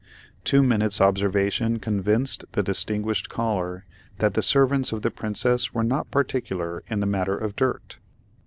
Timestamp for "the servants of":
4.33-5.03